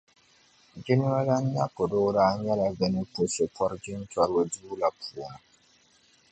Jilimalana 0.83 1.49
Napodoo 1.53 2.07
daa 2.15 2.31
nyɛla 2.43 2.67
bɛ 2.77 2.85
ni 2.93 3.01
pɔ 3.13 3.21
so 3.33 3.43
pɔri 3.55 3.77
jintɔriba 3.83 4.41
duu 4.51 4.73
la 4.81 4.89
puuni 4.99 5.39